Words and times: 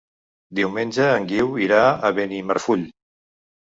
Diumenge 0.59 1.05
en 1.19 1.29
Guiu 1.33 1.53
irà 1.69 1.85
a 2.11 2.15
Benimarfull. 2.19 2.93